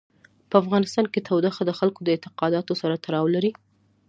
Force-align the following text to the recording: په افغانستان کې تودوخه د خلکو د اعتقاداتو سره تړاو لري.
په 0.49 0.55
افغانستان 0.61 1.05
کې 1.13 1.25
تودوخه 1.27 1.61
د 1.65 1.71
خلکو 1.79 1.99
د 2.03 2.07
اعتقاداتو 2.13 2.73
سره 2.81 2.95
تړاو 3.05 3.25
لري. 3.35 3.51